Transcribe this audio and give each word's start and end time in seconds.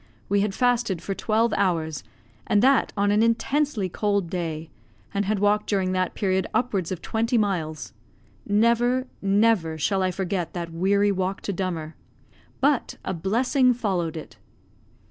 We 0.29 0.41
had 0.41 0.55
fasted 0.55 0.99
for 0.99 1.13
twelve 1.13 1.53
hours, 1.53 2.03
and 2.47 2.63
that 2.63 2.91
on 2.97 3.11
an 3.11 3.21
intensely 3.21 3.87
cold 3.87 4.31
day, 4.31 4.71
and 5.13 5.25
had 5.25 5.37
walked 5.37 5.67
during 5.69 5.91
that 5.91 6.15
period 6.15 6.47
upwards 6.55 6.91
of 6.91 7.03
twenty 7.03 7.37
miles. 7.37 7.93
Never, 8.43 9.05
never 9.21 9.77
shall 9.77 10.01
I 10.01 10.09
forget 10.09 10.55
that 10.55 10.73
weary 10.73 11.11
walk 11.11 11.41
to 11.41 11.53
Dummer; 11.53 11.93
but 12.59 12.97
a 13.05 13.13
blessing 13.13 13.75
followed 13.75 14.17
it. 14.17 14.37